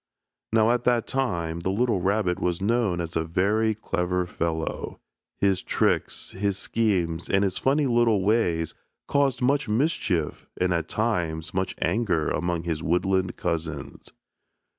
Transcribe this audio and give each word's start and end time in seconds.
Now, 0.51 0.71
at 0.71 0.83
that 0.85 1.05
time, 1.05 1.59
the 1.59 1.69
little 1.69 2.01
rabbit 2.01 2.39
was 2.39 2.59
known 2.59 2.99
as 2.99 3.15
a 3.15 3.23
very 3.23 3.75
clever 3.75 4.25
fellow. 4.25 4.99
His 5.37 5.61
tricks, 5.61 6.31
his 6.31 6.57
schemes, 6.57 7.29
and 7.29 7.43
his 7.43 7.59
funny 7.59 7.85
little 7.85 8.23
ways 8.23 8.73
caused 9.07 9.43
much 9.43 9.69
mischief 9.69 10.47
and 10.59 10.73
at 10.73 10.89
times 10.89 11.53
much 11.53 11.75
anger 11.79 12.29
among 12.29 12.63
his 12.63 12.81
woodland 12.81 13.37
cousins. 13.37 14.09